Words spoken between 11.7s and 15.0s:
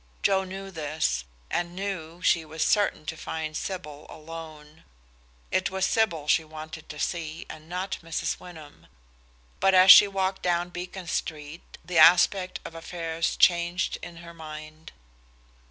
the aspect of affairs changed in her mind.